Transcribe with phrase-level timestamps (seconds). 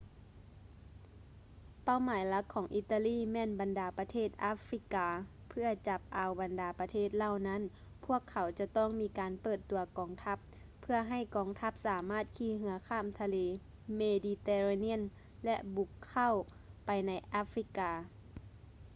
[1.83, 5.07] ເປົ້າໝາຍຫຼັກຂອງອີຕາລີແມ່ນບັນດາປະເທດອາຟຣິກາ
[5.49, 7.61] ເພື່ອຈັບເອົາບັນດາປະເທດເຫຼົ່ານັ້ນ
[8.05, 10.37] ພວກເຂົາຈະຕ້ອງມີການເປີດຕົວກອງທັບ
[10.81, 13.37] ເພື່ອໃຫ້ກອງທັບສາມາດຂີ່ເຮືອຂ້າມທະເລ
[13.97, 15.01] ເມດີເຕເຣນຽນ
[15.45, 16.33] ແລະ ບຸກເຂົ້າ
[16.85, 17.91] ໄປໃນອາຟຣິກາ